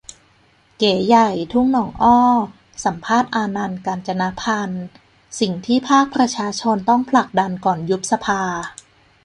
[0.77, 2.19] เก๋ใหญ่ ทุ่งหนองอ้อ
[2.85, 4.85] สัมภาษณ์ อานันท์ กาญจนพันธุ์
[5.39, 8.41] :"สิ่งที่ภาคประชาชนต้องผลักดันก่อนยุบสภา"